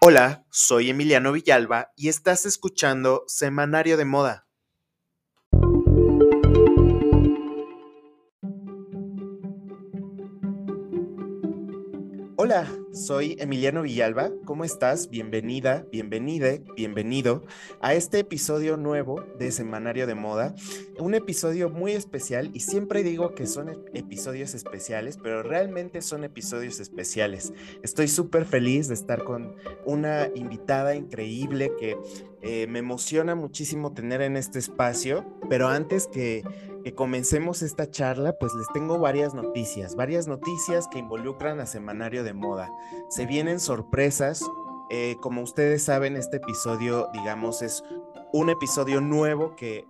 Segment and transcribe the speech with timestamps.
[0.00, 4.46] Hola, soy Emiliano Villalba y estás escuchando Semanario de Moda.
[12.36, 14.30] Hola, soy Emiliano Villalba.
[14.44, 15.08] ¿Cómo estás?
[15.08, 17.44] Bienvenida, bienvenide, bienvenido
[17.80, 20.54] a este episodio nuevo de Semanario de Moda.
[20.98, 26.80] Un episodio muy especial y siempre digo que son episodios especiales, pero realmente son episodios
[26.80, 27.52] especiales.
[27.82, 29.54] Estoy súper feliz de estar con
[29.86, 31.96] una invitada increíble que
[32.42, 36.44] eh, me emociona muchísimo tener en este espacio, pero antes que
[36.84, 42.24] que comencemos esta charla, pues les tengo varias noticias, varias noticias que involucran a Semanario
[42.24, 42.70] de Moda.
[43.08, 44.42] Se vienen sorpresas.
[44.90, 47.84] Eh, como ustedes saben, este episodio, digamos, es
[48.32, 49.86] un episodio nuevo que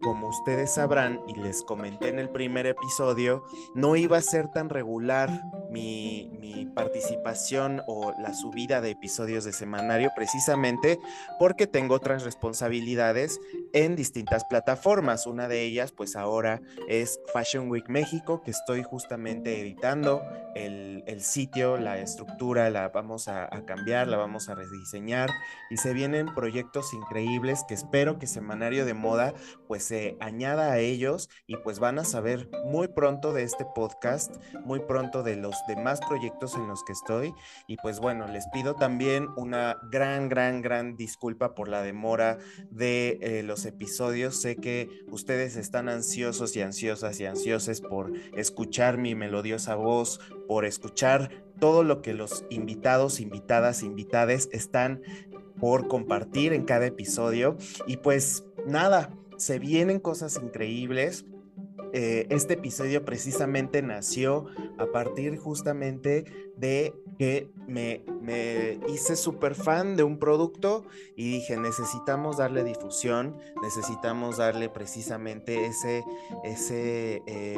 [0.00, 3.44] como ustedes sabrán y les comenté en el primer episodio,
[3.74, 10.10] no iba a ser tan regular mi, participación o la subida de episodios de semanario
[10.14, 10.98] precisamente
[11.38, 13.40] porque tengo otras responsabilidades
[13.72, 15.26] en distintas plataformas.
[15.26, 20.22] Una de ellas pues ahora es Fashion Week México que estoy justamente editando
[20.54, 25.30] el, sitio, la estructura la vamos a, a cambiar, la vamos a rediseñar
[25.70, 29.34] y se vienen proyectos increíbles que espero que Semanario de Moda
[29.66, 34.36] pues se añada a ellos y pues van a saber muy pronto de este podcast,
[34.64, 37.34] muy pronto de los demás proyectos en los que estoy
[37.66, 42.38] y pues bueno, les pido también una gran, gran, gran disculpa por la demora
[42.70, 44.40] de eh, los episodios.
[44.40, 50.64] Sé que ustedes están ansiosos y ansiosas y ansiosas por escuchar mi melodiosa voz, por
[50.64, 55.02] escuchar todo lo que los invitados, invitadas, invitades están
[55.58, 57.56] por compartir en cada episodio.
[57.86, 61.24] Y pues nada, se vienen cosas increíbles.
[61.92, 64.46] Eh, este episodio precisamente nació
[64.78, 66.24] a partir justamente
[66.56, 70.84] de que me, me hice súper fan de un producto
[71.16, 76.04] y dije, necesitamos darle difusión, necesitamos darle precisamente ese,
[76.44, 77.56] ese eh,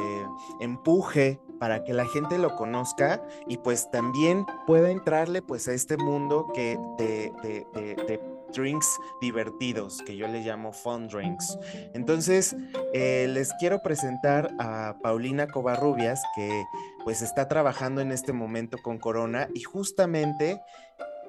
[0.60, 5.98] empuje para que la gente lo conozca y pues también pueda entrarle pues a este
[5.98, 8.20] mundo que te,
[8.52, 11.58] drinks divertidos, que yo le llamo fun drinks.
[11.94, 12.56] Entonces,
[12.92, 16.64] eh, les quiero presentar a Paulina Covarrubias, que
[17.04, 20.60] pues está trabajando en este momento con Corona y justamente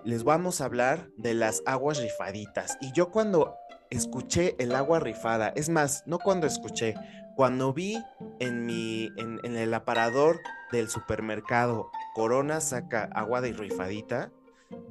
[0.04, 2.78] les vamos a hablar de las aguas rifaditas.
[2.82, 3.56] Y yo cuando
[3.90, 6.96] escuché el agua rifada, es más, no cuando escuché,
[7.36, 8.02] cuando vi
[8.40, 10.40] en mi en, en el aparador
[10.72, 14.32] del supermercado Corona saca agua de rifadita,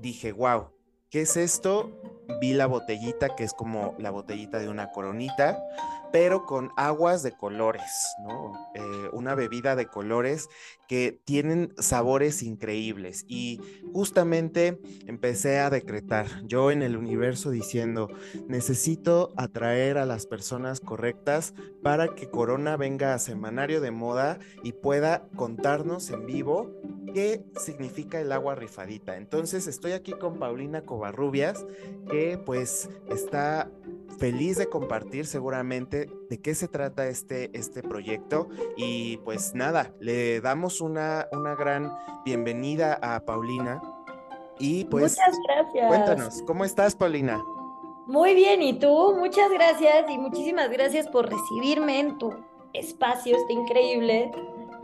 [0.00, 0.70] dije, wow,
[1.10, 1.91] ¿qué es esto?
[2.41, 5.59] vi la botellita, que es como la botellita de una coronita,
[6.12, 8.53] pero con aguas de colores, ¿no?
[8.75, 10.48] Eh, una bebida de colores
[10.88, 13.25] que tienen sabores increíbles.
[13.28, 13.60] Y
[13.93, 18.09] justamente empecé a decretar yo en el universo diciendo,
[18.48, 24.72] necesito atraer a las personas correctas para que Corona venga a Semanario de Moda y
[24.72, 26.71] pueda contarnos en vivo
[27.15, 29.16] qué significa el agua rifadita.
[29.16, 31.65] Entonces estoy aquí con Paulina Covarrubias,
[32.10, 33.71] que pues está
[34.20, 40.42] feliz de compartir seguramente de qué se trata este, este proyecto y pues nada, le
[40.42, 41.91] damos una, una gran
[42.25, 43.80] bienvenida a Paulina
[44.59, 45.88] y pues muchas gracias.
[45.88, 47.42] Cuéntanos, ¿cómo estás Paulina?
[48.06, 49.16] Muy bien, ¿y tú?
[49.19, 52.34] Muchas gracias y muchísimas gracias por recibirme en tu
[52.75, 54.30] espacio, está increíble.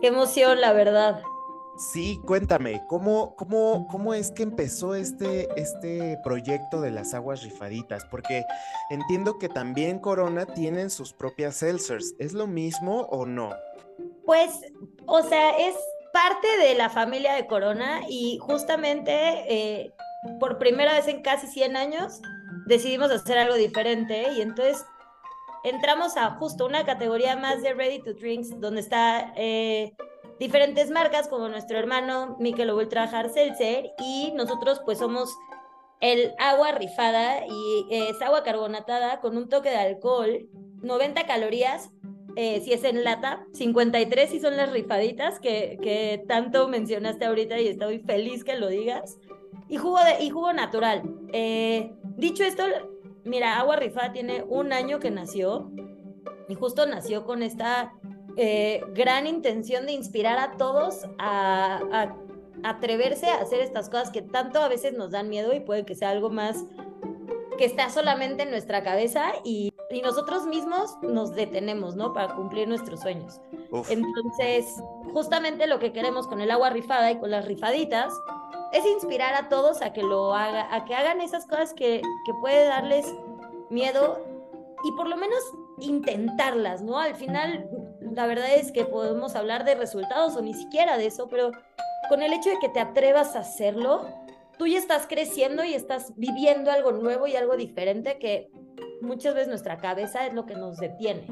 [0.01, 1.23] Qué emoción, la verdad.
[1.77, 8.07] Sí, cuéntame, ¿cómo, cómo, cómo es que empezó este, este proyecto de las aguas rifaditas?
[8.07, 8.45] Porque
[8.89, 12.15] entiendo que también Corona tienen sus propias seltzers.
[12.19, 13.51] ¿Es lo mismo o no?
[14.25, 14.53] Pues,
[15.05, 15.75] o sea, es
[16.15, 19.13] parte de la familia de Corona y justamente
[19.47, 19.93] eh,
[20.41, 22.23] por primera vez en casi 100 años
[22.67, 24.83] decidimos hacer algo diferente y entonces
[25.63, 29.35] entramos a justo una categoría más de ready to drinks donde está...
[29.37, 29.95] Eh,
[30.39, 35.35] diferentes marcas como nuestro hermano Michelob Ultra Hard Seltzer y nosotros pues somos
[36.01, 40.49] el agua rifada y es agua carbonatada con un toque de alcohol,
[40.83, 41.91] 90 calorías
[42.39, 47.59] eh, si es en lata, 53 si son las rifaditas que, que, tanto mencionaste ahorita
[47.59, 49.19] y estoy feliz que lo digas.
[49.69, 51.03] Y jugo, de, y jugo natural.
[51.33, 52.63] Eh, dicho esto,
[53.25, 55.73] mira, Agua Rifada tiene un año que nació
[56.47, 57.95] y justo nació con esta
[58.37, 62.15] eh, gran intención de inspirar a todos a,
[62.63, 65.95] atreverse a hacer estas cosas que tanto a veces nos dan miedo y puede que
[65.95, 66.65] sea algo más
[67.59, 69.73] que está solamente en nuestra cabeza y,
[70.03, 72.13] nosotros mismos nos detenemos, ¿no?
[72.13, 73.41] Para cumplir nuestros sueños.
[73.89, 74.67] Entonces,
[75.15, 78.13] justamente lo que queremos con el agua rifada y con las rifaditas
[78.75, 82.35] es inspirar a todos a que lo haga, a que hagan esas cosas que, que
[82.35, 83.07] puede darles
[83.71, 84.21] miedo
[84.85, 85.39] y por lo menos
[85.81, 86.99] intentarlas, ¿no?
[86.99, 87.69] Al final,
[88.17, 91.53] la verdad es que podemos hablar de resultados o ni siquiera de eso, pero
[92.09, 94.09] con el hecho de que te atrevas a hacerlo,
[94.59, 98.51] tú ya estás creciendo y estás viviendo algo nuevo y algo diferente que
[99.03, 101.27] muchas veces nuestra cabeza es lo que nos detiene.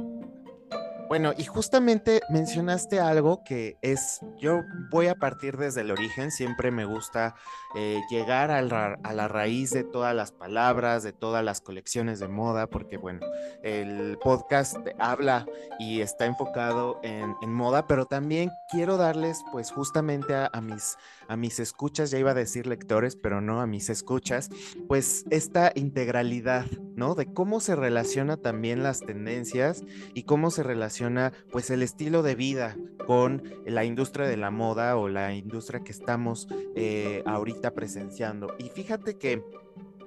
[1.15, 6.73] Bueno, y justamente mencionaste algo que es, yo voy a partir desde el origen, siempre
[6.73, 7.37] me gusta
[7.77, 12.67] eh, llegar a la, raíz de todas las palabras, de todas las colecciones de moda,
[12.67, 13.21] porque bueno,
[13.63, 15.47] el podcast habla
[15.79, 20.97] y está enfocado en, moda, pero también quiero darles pues justamente a, mis,
[21.29, 24.51] a mis escuchas, ya iba a decir lectores, pero no a mis escuchas,
[24.89, 26.67] pues esta integralidad,
[26.97, 27.15] ¿no?
[27.15, 32.35] De cómo se relaciona también las tendencias y cómo se relaciona pues el estilo de
[32.35, 32.77] vida
[33.07, 38.55] con la industria de la moda o la industria que estamos eh, ahorita presenciando.
[38.59, 39.43] Y fíjate que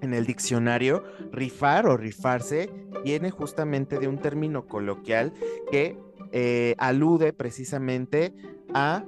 [0.02, 2.70] en el diccionario, rifar o rifarse
[3.04, 5.34] viene justamente de un término coloquial
[5.72, 5.98] que
[6.32, 8.34] eh, alude precisamente
[8.74, 9.06] a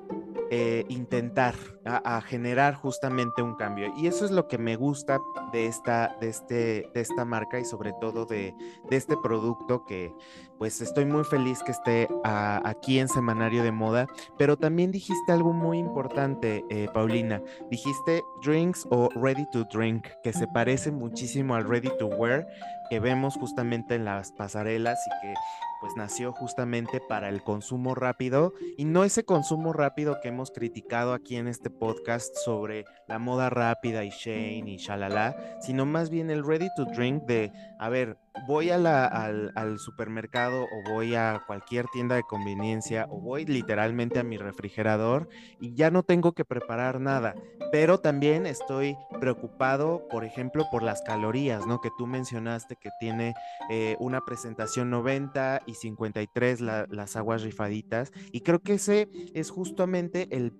[0.51, 1.55] eh, intentar
[1.85, 3.93] a, generar justamente un cambio.
[3.97, 5.19] Y eso es lo que me gusta
[5.51, 8.53] de esta, de este, de esta marca y sobre todo de,
[8.91, 10.13] este producto que
[10.57, 14.07] pues estoy muy feliz que esté aquí en Semanario de Moda.
[14.37, 17.41] Pero también dijiste algo muy importante, eh, Paulina.
[17.69, 22.45] Dijiste drinks o ready to drink, que se parece muchísimo al ready to wear
[22.89, 25.33] que vemos justamente en las pasarelas y que
[25.79, 31.13] pues nació justamente para el consumo rápido y no ese consumo rápido que hemos criticado
[31.13, 36.29] aquí en este podcast sobre la moda rápida y Shane y shalala, sino más bien
[36.29, 38.17] el ready to drink de, a ver,
[38.47, 44.23] voy al, al, supermercado o voy a cualquier tienda de conveniencia o voy literalmente a
[44.23, 45.27] mi refrigerador
[45.59, 47.35] y ya no tengo que preparar nada,
[47.71, 51.81] pero también estoy preocupado, por ejemplo, por las calorías, ¿no?
[51.81, 53.33] Que tú mencionaste que tiene
[53.69, 60.27] eh, una presentación 90 y 53 las aguas rifaditas y creo que ese es justamente
[60.31, 60.51] el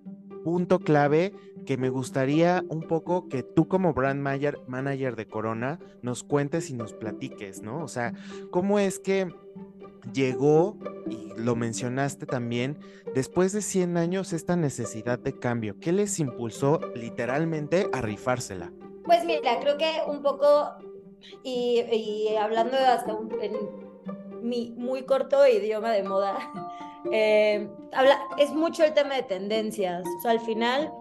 [0.44, 1.34] punto clave
[1.66, 6.74] que me gustaría un poco que tú como brand manager, de Corona nos cuentes y
[6.74, 7.82] nos platiques, ¿no?
[7.82, 8.14] O sea,
[8.50, 9.32] ¿cómo es que
[10.14, 10.78] llegó,
[11.08, 12.78] y lo mencionaste también,
[13.14, 15.78] después de 100 años esta necesidad de cambio?
[15.78, 18.72] ¿Qué les impulsó literalmente a rifársela?
[19.04, 20.70] Pues mira, creo que un poco,
[21.42, 23.89] y, hablando hasta en
[24.50, 26.36] mi muy corto idioma de moda,
[27.12, 30.04] eh, habla, es mucho el tema de tendencias.
[30.18, 30.92] O sea, al final,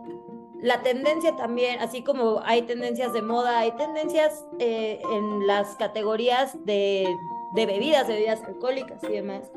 [0.61, 6.63] la tendencia también, así como hay tendencias de moda, hay tendencias eh, en las categorías
[6.65, 7.07] de,
[7.55, 9.51] de bebidas, de bebidas alcohólicas y demás.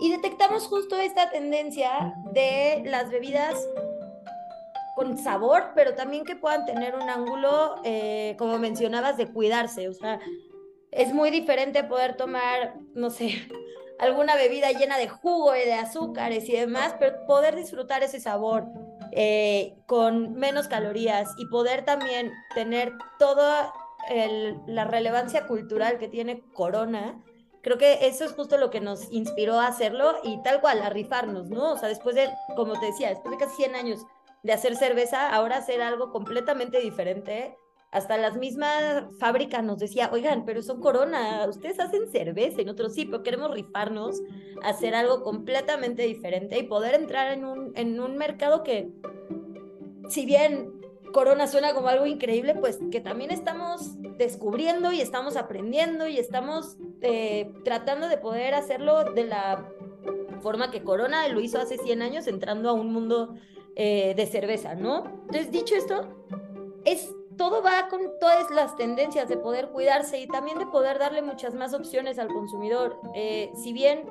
[0.00, 3.54] Y detectamos justo esta tendencia de las bebidas
[4.94, 9.88] con sabor, pero también que puedan tener un ángulo, eh, como mencionabas, de cuidarse.
[9.88, 10.20] O sea,
[10.92, 13.46] es muy diferente poder tomar, no sé,
[13.98, 18.64] alguna bebida llena de jugo y de azúcares y demás, pero poder disfrutar ese sabor
[19.12, 23.72] eh, con menos calorías y poder también tener toda
[24.66, 27.22] la relevancia cultural que tiene Corona,
[27.62, 30.88] creo que eso es justo lo que nos inspiró a hacerlo y tal cual, a
[30.88, 31.72] rifarnos, ¿no?
[31.72, 34.06] O sea, después de, como te decía, después de casi 100 años
[34.42, 37.56] de hacer cerveza, ahora hacer algo completamente diferente
[37.90, 42.94] hasta las mismas fábricas nos decía, oigan, pero son corona, ustedes hacen cerveza y nosotros
[42.94, 44.22] sí, pero queremos rifarnos,
[44.62, 48.90] hacer algo completamente diferente y poder entrar en un, en un mercado que,
[50.08, 50.80] si bien
[51.12, 56.76] corona suena como algo increíble, pues que también estamos descubriendo y estamos aprendiendo y estamos
[57.00, 59.68] eh, tratando de poder hacerlo de la
[60.40, 63.34] forma que Corona lo hizo hace 100 años, entrando a un mundo
[63.76, 65.04] eh, de cerveza, ¿no?
[65.22, 66.08] Entonces, dicho esto,
[66.84, 71.22] es todo va con todas las tendencias de poder cuidarse y también de poder darle
[71.22, 73.00] muchas más opciones al consumidor.
[73.14, 74.04] Eh, si bien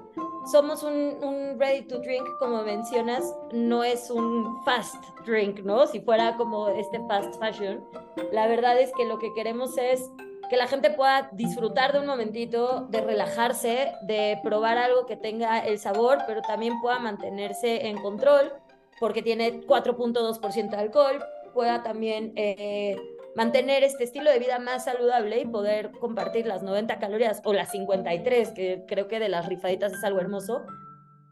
[0.51, 4.95] somos un, ready to drink, como mencionas, no es un fast
[5.27, 5.86] drink, ¿no?
[5.86, 7.86] Si fuera como este fast fashion,
[8.31, 10.09] la verdad es que lo que queremos es
[10.50, 15.59] que la gente pueda disfrutar de un momentito, de relajarse, de probar algo que tenga
[15.59, 18.53] el sabor, pero también pueda mantenerse en control,
[19.00, 22.98] porque tiene 4.2% de alcohol, pueda también eh,
[23.36, 27.71] mantener este estilo de vida más saludable y poder compartir las 90 calorías o las
[27.71, 30.63] 53, que creo que de las rifaditas es algo hermoso.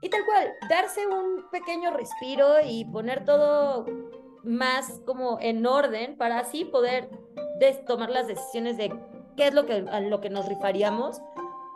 [0.02, 3.86] Y tal cual, darse un pequeño respiro y poner todo
[4.44, 7.10] más como en orden para así poder
[7.88, 8.94] tomar las decisiones de
[9.36, 11.22] qué es lo que, a lo que nos rifaríamos.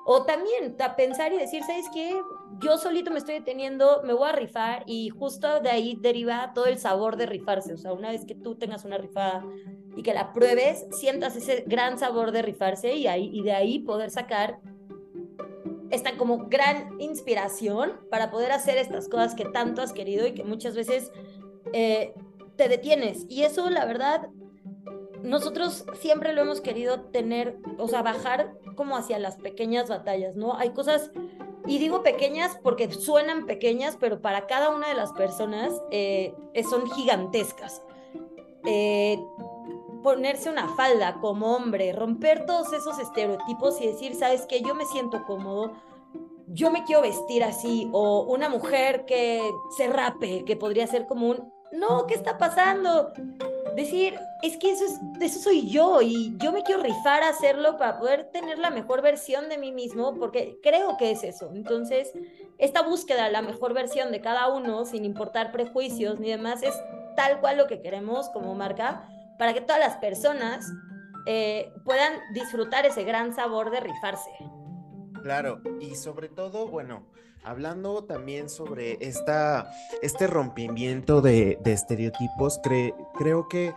[0.06, 2.20] O también a pensar y decir, ¿sabes qué?
[2.60, 6.66] Yo solito me estoy deteniendo, me voy a rifar y justo de ahí deriva todo
[6.66, 7.74] el sabor de rifarse.
[7.74, 9.46] O sea, una vez que tú tengas una rifada
[9.96, 13.80] y que la pruebes, sientas ese gran sabor de rifarse y, ahí, y de ahí
[13.80, 14.60] poder sacar
[15.90, 20.44] esta como gran inspiración para poder hacer estas cosas que tanto has querido y que
[20.44, 21.12] muchas veces
[21.74, 22.14] eh,
[22.56, 23.26] te detienes.
[23.28, 24.30] Y eso, la verdad,
[25.22, 30.56] nosotros siempre lo hemos querido tener, o sea, bajar como hacia las pequeñas batallas, ¿no?
[30.58, 31.12] Hay cosas,
[31.68, 36.34] y digo pequeñas porque suenan pequeñas, pero para cada una de las personas eh,
[36.70, 37.84] son gigantescas.
[38.66, 39.20] Eh,
[40.02, 44.62] ponerse una falda como hombre, romper todos esos estereotipos y decir, ¿sabes qué?
[44.62, 45.74] Yo me siento cómodo,
[46.48, 49.42] yo me quiero vestir así, o una mujer que
[49.78, 53.14] se rape, que podría ser como un, no, ¿qué está pasando?
[53.76, 57.78] Decir, es que eso, es, eso soy yo y yo me quiero rifar a hacerlo
[57.78, 61.52] para poder tener la mejor versión de mí mismo, porque creo que es eso.
[61.54, 62.12] Entonces,
[62.58, 66.76] esta búsqueda de la mejor versión de cada uno, sin importar prejuicios ni demás, es
[67.16, 69.08] tal cual lo que queremos como marca
[69.42, 70.72] para que todas las personas
[71.26, 74.30] eh, puedan disfrutar ese gran sabor de rifarse.
[75.24, 77.08] Claro, y sobre todo, bueno,
[77.44, 79.72] hablando también sobre esta,
[80.04, 82.62] este rompimiento de, estereotipos,
[83.18, 83.74] creo que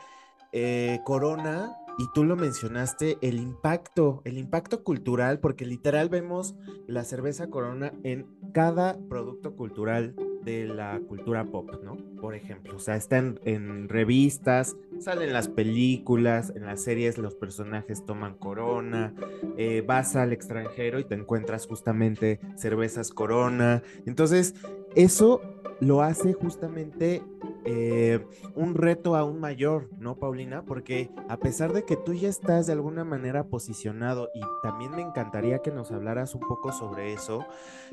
[0.53, 6.57] eh, Corona, y tú lo mencionaste, el impacto, el impacto cultural, porque literal vemos
[6.87, 11.97] la cerveza Corona en cada producto cultural de la cultura pop, ¿no?
[12.21, 18.05] Por ejemplo, o sea, están en revistas, salen las películas, en las series los personajes
[18.05, 19.15] toman corona,
[19.57, 23.83] eh, vas al extranjero y te encuentras justamente cervezas corona.
[24.07, 24.55] Entonces,
[24.95, 25.41] eso
[25.81, 27.23] lo hace justamente
[27.65, 28.25] eh,
[28.55, 30.63] un reto aún mayor, ¿no, Paulina?
[30.65, 35.03] Porque a pesar de que tú ya estás de alguna manera posicionado y también me
[35.03, 37.45] encantaría que nos hablaras un poco sobre eso,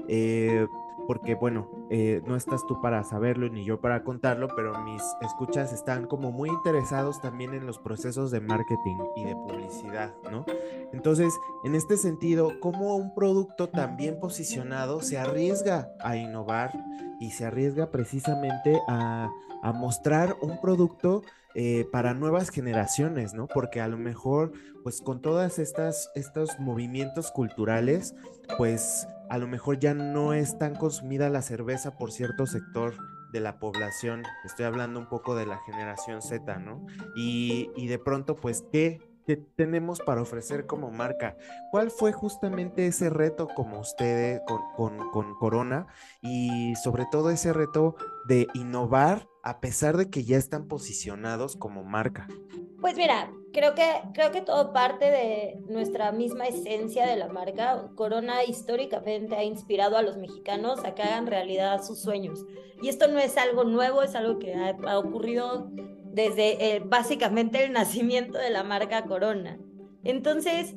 [0.08, 0.68] eh,
[1.08, 5.74] porque bueno, eh, no estás tú para saberlo ni yo para contarlo, pero mis escuchas
[5.74, 10.46] están como muy interesados también en los procesos de marketing y de publicidad, ¿no?
[10.94, 11.34] Entonces,
[11.64, 16.72] en este sentido, ¿cómo un producto tan bien posicionado se arriesga a innovar
[17.20, 19.30] y se arriesga precisamente a,
[19.76, 21.22] mostrar un producto
[21.56, 23.48] eh, para nuevas generaciones, ¿no?
[23.48, 24.54] Porque a lo mejor,
[24.84, 28.16] pues con todas estas, estos movimientos culturales,
[28.58, 32.94] pues a lo mejor ya no es tan consumida la cerveza por cierto sector
[33.32, 34.24] de la población.
[34.44, 36.86] Estoy hablando un poco de la generación Z, ¿no?
[37.16, 41.38] Y, y de pronto, pues, ¿qué, ¿qué tenemos para ofrecer como marca?
[41.72, 45.88] ¿Cuál fue justamente ese reto como ustedes con, con, con Corona?
[46.22, 47.96] Y sobre todo ese reto
[48.28, 52.28] de innovar a pesar de que ya están posicionados como marca.
[52.80, 53.84] Pues mira, creo que,
[54.14, 57.90] creo que todo parte de nuestra misma esencia de la marca.
[57.96, 62.46] Corona históricamente ha inspirado a los mexicanos a que hagan realidad sus sueños.
[62.82, 65.70] Y esto no es algo nuevo, es algo que ha, ocurrido
[66.06, 69.60] desde eh, básicamente el nacimiento de la marca Corona.
[70.04, 70.74] Entonces,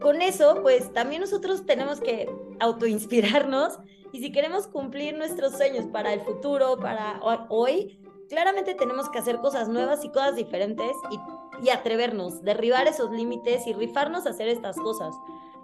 [0.00, 2.28] con eso, pues también nosotros tenemos que
[2.60, 3.78] autoinspirarnos
[4.12, 7.18] y si queremos cumplir nuestros sueños para el futuro, para
[7.48, 11.18] hoy, claramente tenemos que hacer cosas nuevas y cosas diferentes y
[11.62, 15.14] y atrevernos, derribar esos límites y rifarnos a hacer estas cosas.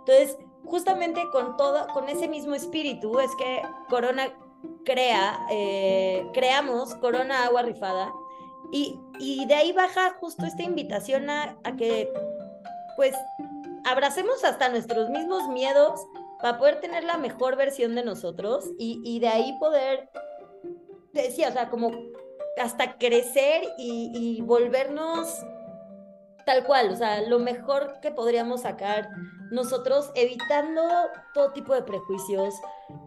[0.00, 4.32] Entonces, justamente con todo, con ese mismo espíritu es que Corona
[4.84, 8.12] crea, eh, creamos Corona Agua Rifada
[8.70, 12.10] y, y, de ahí baja justo esta invitación a, a que,
[12.96, 13.14] pues,
[13.84, 16.00] abracemos hasta nuestros mismos miedos
[16.40, 20.08] para poder tener la mejor versión de nosotros y, y de ahí poder,
[21.12, 21.90] decía, o sea, como
[22.60, 25.28] hasta crecer y, volvernos
[26.44, 29.08] tal cual, o sea, lo mejor que podríamos sacar
[29.52, 30.82] nosotros evitando
[31.34, 32.54] todo tipo de prejuicios.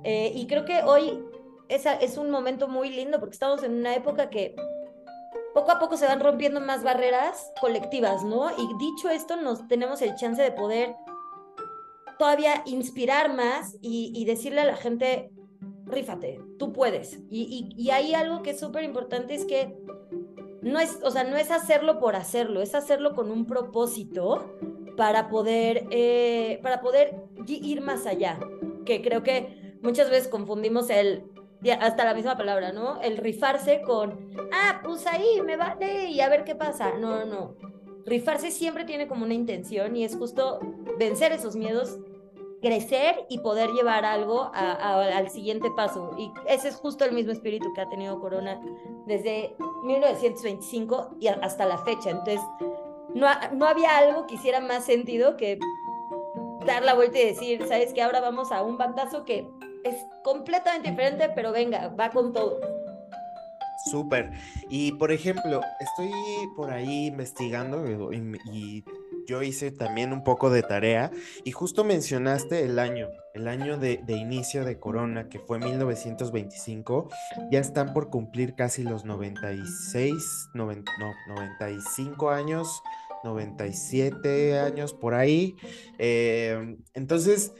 [0.04, 1.22] Eh, y creo que hoy
[1.68, 4.56] esa es un momento muy lindo porque estamos en una época que
[5.54, 8.52] poco a poco se van rompiendo más barreras colectivas, ¿no?
[8.52, 10.96] Y dicho esto, nos tenemos el chance de poder
[12.18, 15.32] todavía inspirar más y, decirle a la gente,
[15.86, 17.20] rífate, tú puedes.
[17.30, 19.77] Y, y, y hay algo que es súper importante, es que
[20.62, 24.58] no es, o sea, no es hacerlo por hacerlo, es hacerlo con un propósito
[24.98, 27.15] para poder, eh, para poder
[27.48, 28.39] ir más allá.
[28.84, 31.24] Que creo que muchas veces confundimos el,
[31.80, 33.00] hasta la misma palabra, ¿no?
[33.01, 36.94] El rifarse con, ah, pues ahí me vale y a ver qué pasa.
[36.98, 37.56] No, no, no.
[38.06, 40.60] Rifarse siempre tiene como una intención y es justo
[40.98, 42.00] vencer esos miedos
[42.62, 46.15] crecer y poder llevar algo al siguiente paso.
[46.17, 48.59] Y ese es justo el mismo espíritu que ha tenido Corona
[49.05, 52.09] desde 1925 y hasta la fecha.
[52.09, 52.41] Entonces,
[53.13, 55.59] no, no había algo que hiciera más sentido que
[56.65, 58.01] dar la vuelta y decir, ¿sabes qué?
[58.01, 59.47] Ahora vamos a un bandazo que
[59.83, 62.59] es completamente diferente, pero venga, va con todo.
[63.85, 64.31] Súper.
[64.67, 66.12] Y por ejemplo, estoy
[66.55, 68.83] por ahí investigando y,
[69.25, 71.12] yo hice también un poco de tarea
[71.44, 77.10] y justo mencionaste el año, el año de, inicio de Corona, que fue 1925.
[77.51, 82.82] Ya están por cumplir casi los 96, no, 95 años.
[83.24, 85.55] 97 años por ahí.
[85.98, 87.53] Eh, entonces,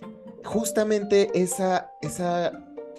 [0.44, 2.52] justamente esa, esa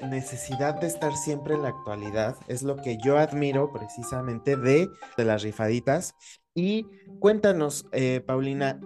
[0.03, 5.25] necesidad de estar siempre en la actualidad es lo que yo admiro precisamente de, de
[5.25, 6.15] las rifaditas.
[6.57, 6.87] Y
[7.21, 8.81] cuéntanos, eh, Paulina,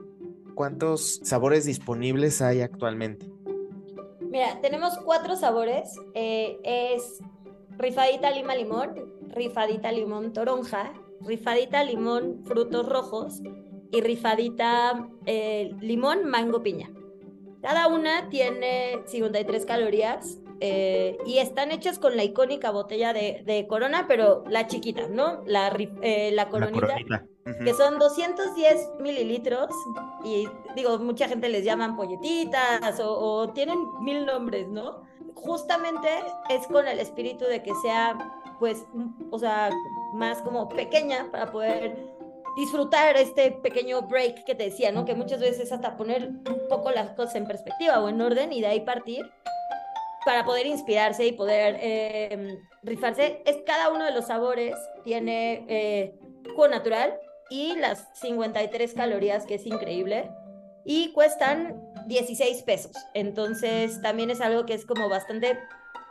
[0.54, 3.30] ¿cuántos sabores disponibles hay actualmente?
[4.20, 5.94] Mira, tenemos cuatro sabores.
[6.14, 7.20] Eh, es
[7.78, 8.94] rifadita lima limón,
[9.28, 13.40] rifadita limón toronja, rifadita limón frutos rojos
[13.92, 16.90] y rifadita eh, limón mango piña.
[17.62, 24.04] Cada una tiene 53 calorías eh, y están hechas con la icónica botella de, Corona,
[24.06, 25.42] pero la chiquita, ¿no?
[25.46, 26.96] La, eh, la coronita,
[27.64, 29.70] que son 210 mililitros
[30.22, 35.02] y digo, mucha gente les llaman polletitas o, tienen mil nombres, ¿no?
[35.34, 36.08] Justamente
[36.50, 38.18] es con el espíritu de que sea,
[38.58, 38.84] pues,
[39.30, 39.70] o sea,
[40.12, 41.96] más como pequeña para poder
[42.56, 45.06] disfrutar este pequeño break que te decía, ¿no?
[45.06, 48.60] Que muchas veces hasta poner un poco las cosas en perspectiva o en orden y
[48.60, 49.30] de ahí partir
[50.30, 53.42] para poder inspirarse y poder eh, rifarse.
[53.44, 56.14] Es cada uno de los sabores tiene eh,
[56.50, 57.18] jugo natural
[57.50, 60.30] y las 53 calorías, que es increíble,
[60.84, 62.92] y cuestan 16 pesos.
[63.12, 65.58] Entonces también es algo que es como bastante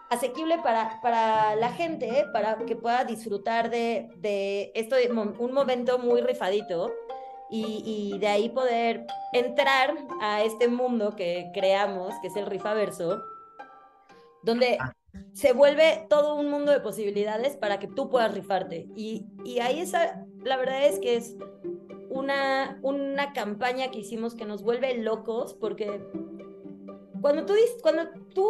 [0.09, 4.97] asequible para, para la gente, para que pueda disfrutar de, de esto,
[5.39, 6.91] un momento muy rifadito.
[7.51, 13.23] Y, y, de ahí poder entrar a este mundo que creamos, que es el rifaverso,
[14.43, 14.93] donde ah.
[15.34, 18.88] se vuelve todo un mundo de posibilidades para que tú puedas rifarte.
[18.96, 21.36] Y, y ahí esa, la verdad es que es
[22.10, 26.01] una, una campaña que hicimos que nos vuelve locos porque
[27.22, 28.49] cuando tú, cuando tú,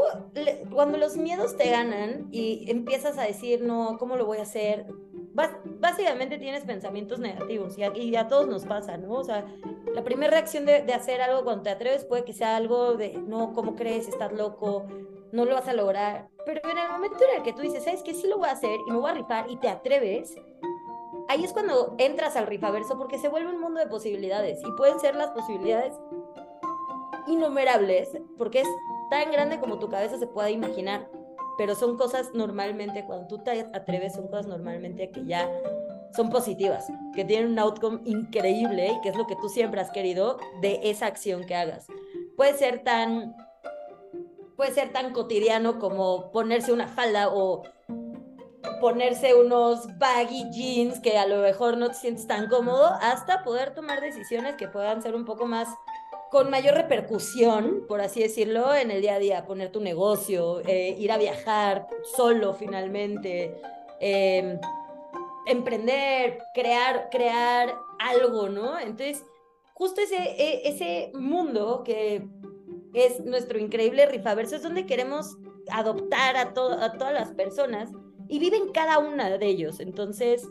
[0.71, 4.85] cuando los miedos te ganan y empiezas a decir, no, ¿cómo lo voy a hacer?
[5.79, 9.11] básicamente tienes pensamientos negativos y a, y a, todos nos pasa, ¿no?
[9.11, 9.45] O sea,
[9.93, 13.13] la primera reacción de, de, hacer algo cuando te atreves puede que sea algo de,
[13.13, 14.07] no, ¿cómo crees?
[14.07, 14.85] Estás loco,
[15.31, 16.27] no lo vas a lograr.
[16.45, 18.13] Pero en el momento en el que tú dices, ¿sabes qué?
[18.13, 20.35] Sí lo voy a hacer y me voy a rifar y te atreves,
[21.27, 24.99] ahí es cuando entras al rifaverso porque se vuelve un mundo de posibilidades y pueden
[24.99, 25.93] ser las posibilidades
[27.27, 28.67] innumerables porque es
[29.09, 31.09] tan grande como tu cabeza se pueda imaginar.
[31.57, 35.49] Pero son cosas normalmente, cuando tú te atreves, son cosas normalmente que ya
[36.15, 39.91] son positivas, que tienen un outcome increíble y que es lo que tú siempre has
[39.91, 41.87] querido de esa acción que hagas.
[42.37, 43.35] Puede ser tan
[44.59, 47.63] puede ser tan cotidiano como ponerse una falda o
[48.81, 53.73] ponerse unos baggy jeans que a lo mejor no te sientes tan cómodo, hasta poder
[53.73, 55.69] tomar decisiones que puedan ser un poco más
[56.29, 60.93] con mayor repercusión, por así decirlo, en el día a día, poner tu negocio, eh,
[60.99, 63.61] ir a viajar solo finalmente,
[64.01, 64.59] em,
[65.47, 68.77] emprender, crear, crear algo, ¿no?
[68.77, 69.23] Entonces,
[69.73, 72.27] justo ese, e, ese mundo que
[72.93, 75.37] es nuestro increíble rifaverso, es donde queremos
[75.71, 77.89] adoptar a, a todas las personas
[78.27, 79.79] y viven cada una de ellos.
[79.79, 80.47] Entonces,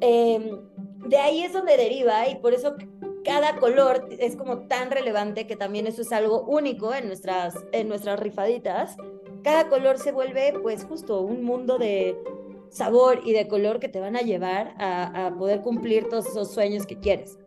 [0.00, 0.58] em,
[1.06, 2.76] de ahí es donde deriva y por eso
[3.24, 7.88] cada color es como tan relevante que también eso es algo único en nuestras, en
[7.88, 8.96] nuestras rifaditas.
[9.42, 12.16] Cada color se vuelve pues justo un mundo de
[12.70, 16.52] sabor y de color que te van a llevar a, a poder cumplir todos esos
[16.52, 17.38] sueños que quieres.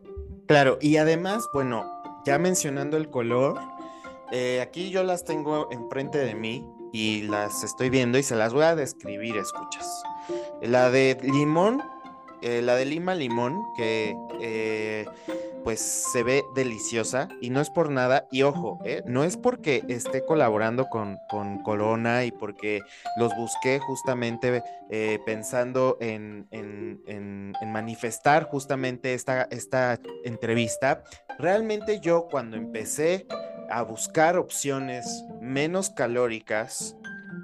[0.46, 1.86] Claro, y además, bueno,
[2.26, 3.60] ya mencionando el color,
[4.32, 8.54] eh, aquí yo las tengo enfrente de mí y las estoy viendo y se las
[8.54, 10.04] voy a describir, escuchas.
[10.62, 11.82] La de limón,
[12.42, 15.06] eh, la de lima limón, que eh,
[15.66, 18.28] pues se ve deliciosa y no es por nada.
[18.32, 22.82] Y ojo, no es porque esté colaborando con, con, Corona y porque
[23.18, 24.64] los busqué justamente
[25.26, 31.04] pensando en, en, en, en, manifestar justamente esta, esta entrevista.
[31.38, 33.28] Realmente yo cuando empecé
[33.72, 36.96] a buscar opciones menos calóricas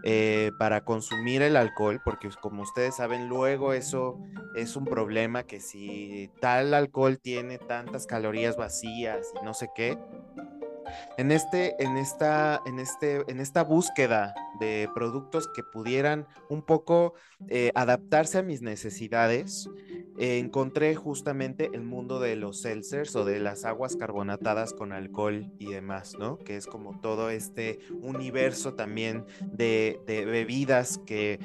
[0.04, 4.20] eh, para consumir el alcohol, porque como ustedes saben, luego eso
[4.56, 9.98] es un problema que si tal alcohol tiene tantas calorías vacías y no sé qué.
[11.18, 17.14] En, este, en, esta, en, este, en esta búsqueda de productos que pudieran un poco
[17.50, 19.70] eh, adaptarse a mis necesidades,
[20.18, 25.68] encontré justamente el mundo de los seltzers o de las aguas carbonatadas con alcohol y
[25.68, 26.38] demás, ¿no?
[26.40, 31.40] Que es como todo este universo también de, de bebidas que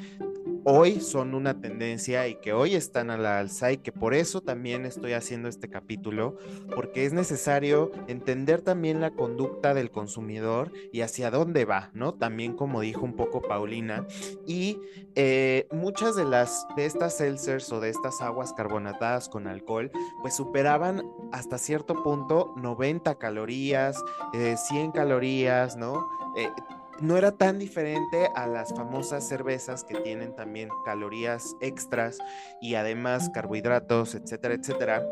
[0.65, 4.41] hoy son una tendencia y que hoy están a la alza y que por eso
[4.41, 6.37] también estoy haciendo este capítulo,
[6.75, 12.15] porque es necesario entender también la conducta del consumidor y hacia dónde va, ¿no?
[12.15, 14.07] También como dijo un poco Paulina,
[14.47, 14.79] y
[15.15, 20.35] eh, muchas de las de estas seltzers o de estas aguas carbonatadas con alcohol, pues
[20.35, 26.07] superaban hasta cierto punto 90 calorías, 100 eh, calorías, ¿no?
[26.37, 26.49] Eh,
[27.03, 32.19] no era tan diferente a las famosas cervezas que tienen también calorías extras
[32.61, 35.03] y además carbohidratos, etcétera, etcétera,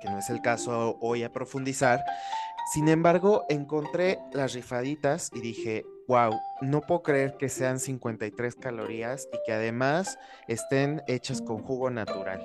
[0.00, 2.04] que no es el caso hoy a profundizar.
[2.72, 9.28] Sin embargo, encontré las rifaditas y dije, wow, no puedo creer que sean 53 calorías
[9.32, 12.42] y que además estén hechas con jugo natural.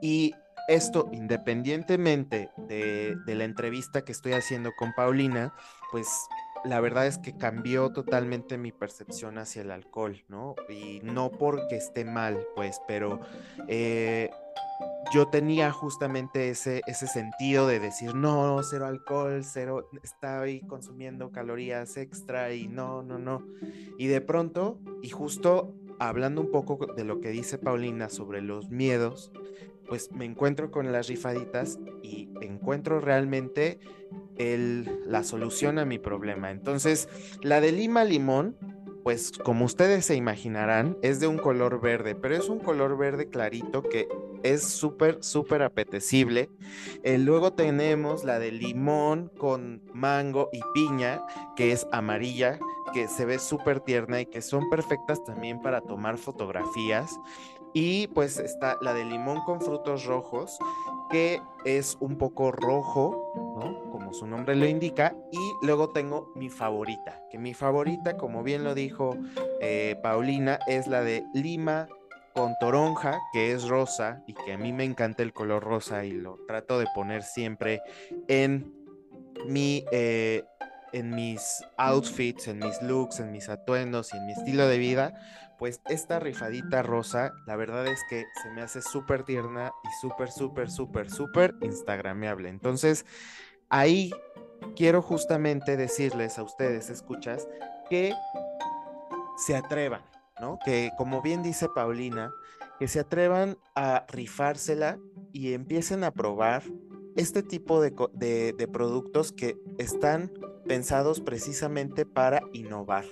[0.00, 0.34] Y
[0.68, 5.52] esto, independientemente de, la entrevista que estoy haciendo con Paulina,
[5.90, 6.08] pues
[6.64, 10.54] la verdad es que cambió totalmente mi percepción hacia el alcohol, ¿no?
[10.68, 13.20] Y no porque esté mal, pues, pero
[13.68, 14.30] eh,
[15.12, 21.96] yo tenía justamente ese, ese sentido de decir, no, cero alcohol, cero, estoy consumiendo calorías
[21.96, 23.46] extra y no, no, no.
[23.98, 28.70] Y de pronto, y justo hablando un poco de lo que dice Paulina sobre los
[28.70, 29.30] miedos,
[29.86, 33.78] pues me encuentro con las rifaditas y encuentro realmente
[34.36, 36.50] la solución a mi problema.
[36.50, 37.08] Entonces,
[37.42, 38.56] la de lima limón,
[39.02, 43.28] pues como ustedes se imaginarán, es de un color verde, pero es un color verde
[43.28, 44.08] clarito que
[44.42, 46.50] es súper, súper apetecible.
[47.02, 51.22] Eh, luego tenemos la de limón con mango y piña,
[51.56, 52.58] que es amarilla,
[52.92, 57.18] que se ve súper tierna y que son perfectas también para tomar fotografías.
[57.72, 60.58] Y pues está la de limón con frutos rojos,
[61.10, 65.14] que es un poco rojo, Como su nombre lo indica.
[65.30, 69.16] Y luego tengo mi favorita, que mi favorita, como bien lo dijo
[69.60, 71.86] eh, Paulina, es la de lima
[72.34, 76.10] con toronja, que es rosa y que a mí me encanta el color rosa y
[76.10, 77.80] lo trato de poner siempre
[78.28, 78.72] en
[79.46, 79.84] mi...
[79.92, 80.44] Eh,
[80.94, 85.12] en mis outfits, en mis looks, en mis atuendos y en mi estilo de vida,
[85.58, 90.30] pues esta rifadita rosa, la verdad es que se me hace súper tierna y súper,
[90.30, 92.48] súper, súper, súper instagrameable.
[92.48, 93.06] Entonces,
[93.68, 94.12] ahí
[94.76, 97.48] quiero justamente decirles a ustedes, escuchas,
[97.88, 98.14] que
[99.36, 100.02] se atrevan,
[100.40, 100.58] ¿no?
[100.64, 102.32] Que como bien dice Paulina,
[102.78, 104.98] que se atrevan a rifársela
[105.32, 106.62] y empiecen a probar
[107.16, 107.92] este tipo de,
[108.56, 110.30] de productos que están
[110.66, 113.04] pensados precisamente para innovar.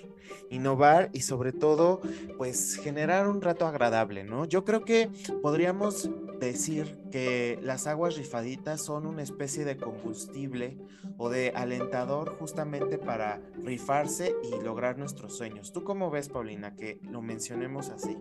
[0.50, 2.00] Innovar y sobre todo,
[2.38, 4.44] pues generar un rato agradable, ¿no?
[4.44, 5.10] Yo creo que
[5.42, 6.10] podríamos
[6.40, 10.76] decir que las aguas rifaditas son una especie de combustible
[11.16, 15.72] o de alentador justamente para rifarse y lograr nuestros sueños.
[15.72, 18.16] ¿Tú cómo ves, Paulina, que lo mencionemos así?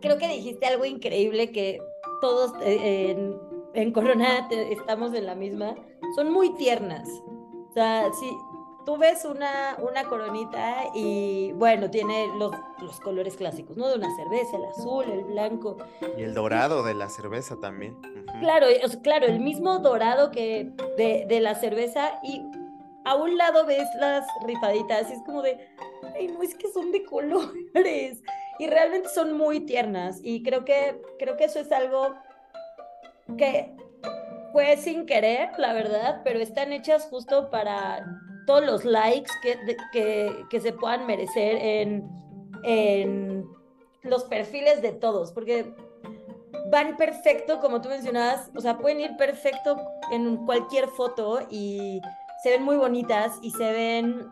[0.00, 1.80] Creo que dijiste algo increíble que
[2.20, 3.36] todos eh, en,
[3.74, 5.74] en Corona estamos en la misma.
[6.16, 7.08] Son muy tiernas
[7.72, 8.36] o sea, si
[8.84, 13.88] tú ves una, una coronita y bueno, tiene los, los colores clásicos, ¿no?
[13.88, 15.78] De una cerveza, el azul, el blanco.
[16.18, 17.96] Y el dorado de la cerveza también.
[18.40, 18.66] Claro,
[19.02, 22.42] claro, el mismo dorado que de, de la cerveza y
[23.06, 25.66] a un lado ves las rifaditas y es como de,
[26.14, 28.22] ay, no es que son de colores
[28.58, 32.16] y realmente son muy tiernas y creo que creo que eso es algo
[33.38, 33.74] que
[34.52, 38.04] fue sin querer, la verdad, pero están hechas justo para
[38.46, 39.58] todos los likes que,
[39.92, 42.08] que, que se puedan merecer en,
[42.64, 43.44] en
[44.02, 45.74] los perfiles de todos, porque
[46.70, 49.76] van perfecto, como tú mencionabas, o sea, pueden ir perfecto
[50.10, 52.00] en cualquier foto y
[52.42, 54.30] se ven muy bonitas y se ven...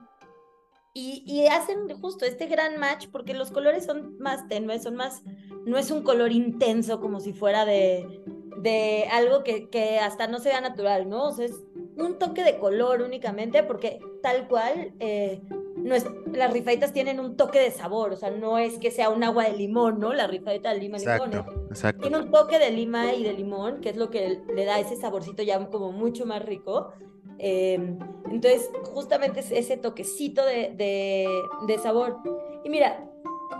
[0.93, 5.23] Y, y hacen justo este gran match porque los colores son más tenues, son más...
[5.65, 8.25] No es un color intenso como si fuera de,
[8.63, 11.29] de algo que, que, hasta no sea natural, ¿no?
[11.29, 11.63] O sea, es
[11.97, 15.41] un toque de color únicamente, porque tal cual, eh,
[15.77, 19.09] no es, las rifaditas tienen un toque de sabor, o sea, no es que sea
[19.11, 20.13] un agua de limón, ¿no?
[20.13, 21.45] La rifadita de lima y limón.
[21.69, 22.03] Exacto.
[22.03, 24.97] Tiene un toque de lima y de limón, que es lo que le da ese
[24.97, 26.93] saborcito ya como mucho más rico.
[27.39, 27.99] Em,
[28.31, 31.27] entonces, justamente es ese toquecito de, de,
[31.67, 32.19] de sabor.
[32.65, 33.11] Y mira,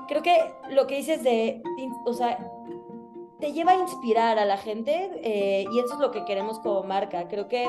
[0.09, 0.37] creo que
[0.71, 1.63] lo que dices de,
[2.05, 2.39] o sea,
[3.41, 6.83] te lleva a inspirar a la gente eh, y eso es lo que queremos como
[6.83, 7.29] marca.
[7.29, 7.69] Creo que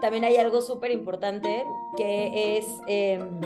[0.00, 1.64] también hay algo súper importante
[1.96, 3.40] que es, em,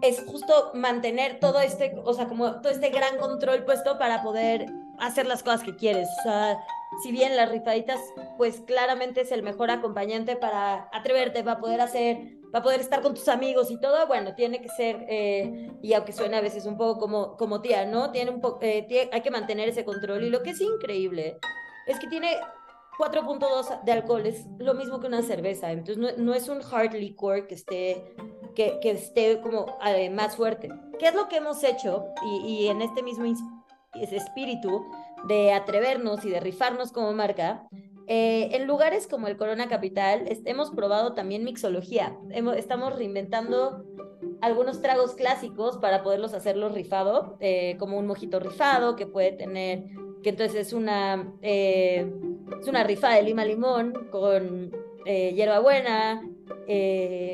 [0.00, 4.66] es justo mantener todo este, o sea, como todo este gran control puesto para poder
[4.98, 6.08] hacer las cosas que quieres.
[6.20, 6.58] O sea,
[7.02, 8.00] si bien las rifaditas,
[8.36, 12.18] pues claramente es el mejor acompañante para atreverte, para poder hacer,
[12.52, 16.12] para poder estar con tus amigos y todo, bueno, tiene que ser, eh, y aunque
[16.12, 18.12] suene a veces un poco como, como tía, ¿no?
[18.12, 20.22] Tiene un poco, eh, hay que mantener ese control.
[20.22, 21.38] Y lo que es increíble
[21.86, 22.36] es que tiene
[22.98, 27.46] 4.2 de alcohol, es lo mismo que una cerveza, entonces no, es un hard liquor
[27.46, 28.14] que esté,
[28.54, 30.68] que, que esté como eh, más fuerte.
[30.98, 32.04] ¿Qué es lo que hemos hecho?
[32.22, 33.24] Y, y en este mismo
[33.94, 34.84] espíritu,
[35.26, 37.66] de atrevernos y de rifarnos como marca,
[38.06, 42.16] eh, en lugares como el Corona Capital hemos probado también mixología.
[42.56, 43.84] estamos reinventando
[44.40, 49.84] algunos tragos clásicos para poderlos hacerlos rifado, eh, como un mojito rifado que puede tener,
[50.22, 52.12] que entonces es una, eh,
[52.60, 54.72] es una rifa de lima limón con
[55.04, 56.22] hierbabuena,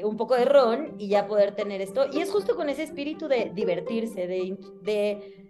[0.04, 2.06] un poco de ron y ya poder tener esto.
[2.12, 5.48] Y es justo con ese espíritu de divertirse, de, de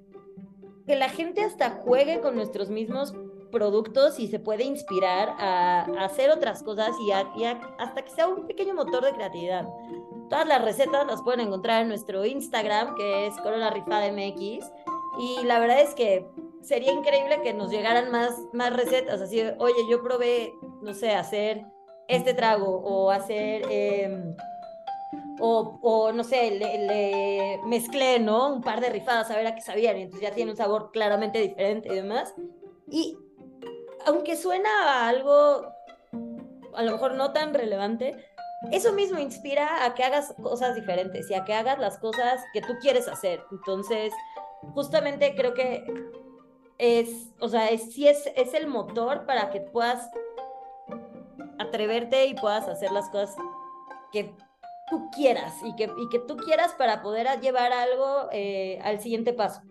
[0.86, 3.14] que la gente hasta juegue con nuestros mismos
[3.50, 8.74] productos y se puede inspirar a, hacer otras cosas y, hasta que sea un pequeño
[8.74, 9.68] motor de creatividad.
[10.28, 14.70] Todas las recetas las pueden encontrar en nuestro Instagram, que es Corona Rifada MX.
[15.18, 16.26] Y la verdad es que
[16.62, 19.20] sería increíble que nos llegaran más, más recetas.
[19.20, 21.64] Así, oye, yo probé, no sé, hacer
[22.08, 23.62] este trago o hacer...
[23.70, 24.36] Em,
[25.40, 28.54] o, no sé, le, mezclé, ¿no?
[28.54, 30.90] Un par de rifadas a ver a qué sabían, y entonces ya tiene un sabor
[30.92, 32.34] claramente diferente y demás.
[32.90, 33.16] Y
[34.06, 35.72] aunque suena a algo
[36.74, 38.16] a lo mejor no tan relevante,
[38.70, 42.60] eso mismo inspira a que hagas cosas diferentes y a que hagas las cosas que
[42.60, 43.42] tú quieres hacer.
[43.50, 44.12] Entonces,
[44.74, 45.84] justamente creo que
[46.78, 50.08] es, o sea, es, sí es, es el motor para que puedas
[51.58, 53.34] atreverte y puedas hacer las cosas
[54.12, 54.34] que
[54.88, 59.32] tú quieras y que, y que tú quieras para poder llevar algo eh, al siguiente
[59.32, 59.62] paso.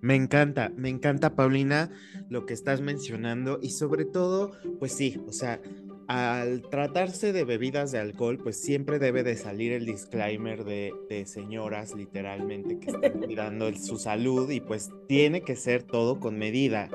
[0.00, 1.90] Me encanta, me encanta, Paulina,
[2.28, 5.60] lo que estás mencionando y sobre todo, pues sí, o sea,
[6.08, 11.26] al tratarse de bebidas de alcohol, pues siempre debe de salir el disclaimer de, de
[11.26, 16.88] señoras, literalmente, que están cuidando su salud y pues tiene que ser todo con medida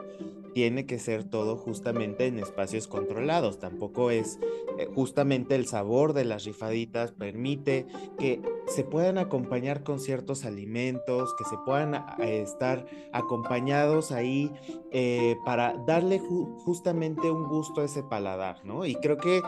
[0.55, 3.59] tiene que ser todo justamente en espacios controlados.
[3.59, 4.39] Tampoco es
[4.79, 7.85] eh, justamente el sabor de las rifaditas permite
[8.17, 14.49] que se puedan acompañar con ciertos alimentos, que se puedan eh, estar acompañados ahí
[14.91, 18.85] eh, para darle justamente un gusto a ese paladar, ¿no?
[18.85, 19.41] Y creo que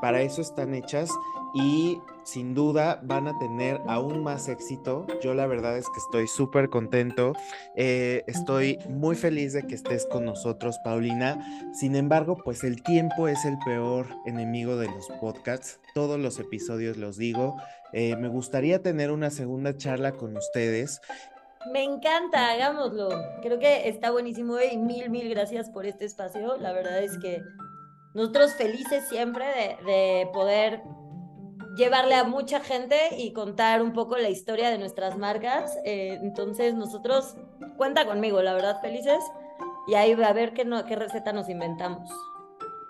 [0.00, 1.10] para eso están hechas
[1.54, 5.06] y sin duda van a tener aún más éxito.
[5.22, 7.34] Yo la verdad es que estoy súper contento,
[7.76, 11.38] eh, estoy muy feliz de que estés con nosotros, Paulina.
[11.72, 15.80] Sin embargo, pues el tiempo es el peor enemigo de los podcasts.
[15.94, 17.56] Todos los episodios los digo.
[17.92, 21.00] Eh, me gustaría tener una segunda charla con ustedes
[21.72, 23.08] me encanta, hagámoslo.
[23.42, 26.56] Creo que está buenísimo y mil, mil gracias por este espacio.
[26.58, 27.42] La verdad es que
[28.14, 30.80] nosotros felices siempre de, de poder
[31.76, 35.76] llevarle a mucha gente y contar un poco la historia de nuestras marcas.
[35.84, 37.36] Eh, entonces, nosotros,
[37.76, 39.22] cuenta conmigo, la verdad, felices.
[39.86, 42.10] Y ahí va a ver qué, no, qué receta nos inventamos.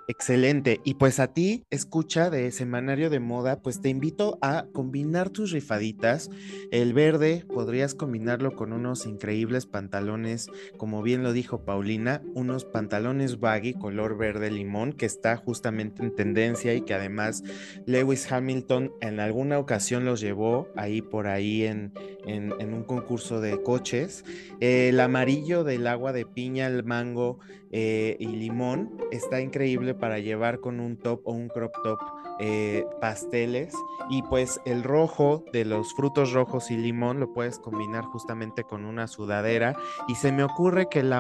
[0.08, 0.80] Excelente.
[0.84, 5.50] Y pues a ti, escucha de Semanario de Moda, pues te invito a combinar tus
[5.50, 6.30] rifaditas.
[6.70, 13.40] El verde podrías combinarlo con unos increíbles pantalones, como bien lo dijo Paulina, unos pantalones
[13.40, 17.42] baggy color verde limón, que está justamente en tendencia y que además
[17.84, 21.92] Lewis Hamilton en alguna ocasión los llevó ahí por ahí en,
[22.26, 24.24] en, un concurso de coches.
[24.60, 27.40] el amarillo del agua de piña, el mango
[27.72, 31.98] eh, y limón está increíble para llevar con un top o un crop top
[32.38, 33.74] eh, pasteles
[34.11, 38.85] y pues el rojo de los frutos rojos y limón lo puedes combinar justamente con
[38.85, 39.74] una sudadera
[40.06, 41.12] y se me ocurre que el,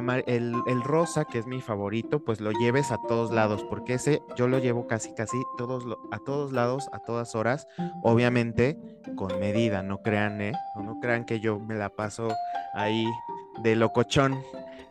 [0.66, 4.46] el, rosa que es mi favorito pues lo lleves a todos lados porque ese yo
[4.46, 7.66] lo llevo casi casi todos a todos lados a todas horas
[8.02, 8.78] obviamente
[9.16, 12.28] con medida no crean eh no, no crean que yo me la paso
[12.74, 13.06] ahí
[13.62, 14.38] de locochón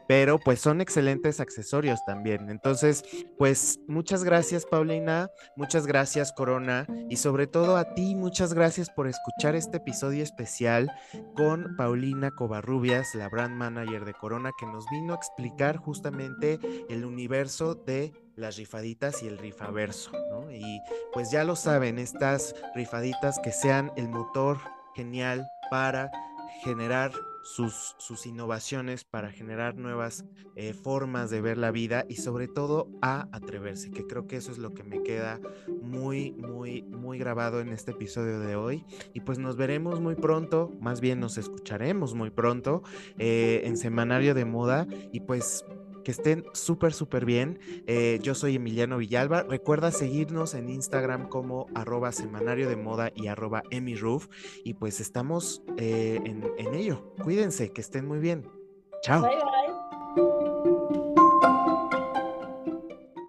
[0.07, 2.49] pero pues son excelentes accesorios también.
[2.49, 3.03] Entonces,
[3.37, 9.07] pues muchas gracias Paulina, muchas gracias Corona y sobre todo a ti, muchas gracias por
[9.07, 10.91] escuchar este episodio especial
[11.35, 17.05] con Paulina Covarrubias, la brand manager de Corona, que nos vino a explicar justamente el
[17.05, 20.51] universo de las rifaditas y el rifaverso, ¿no?
[20.51, 20.81] Y
[21.13, 24.59] pues ya lo saben, estas rifaditas que sean el motor
[24.93, 26.11] genial para
[26.63, 27.11] generar
[27.45, 32.89] sus, sus innovaciones para generar nuevas eh, formas de ver la vida y sobre todo
[33.03, 35.39] a atreverse, que creo que eso es lo que me queda
[35.81, 38.83] muy, muy, muy grabado en este episodio de hoy.
[39.13, 42.81] Y pues nos veremos muy pronto, más bien nos escucharemos muy pronto
[43.19, 45.63] eh, en Semanario de Moda y pues
[46.05, 47.59] que estén súper, súper bien.
[47.87, 49.43] Eh, yo soy Emiliano Villalba.
[49.43, 54.27] Recuerda seguirnos en Instagram como arroba semanario de moda y arroba emiroof.
[54.63, 57.13] Y pues estamos eh, en, en ello.
[57.21, 58.47] Cuídense, que estén muy bien.
[59.01, 59.27] Chao.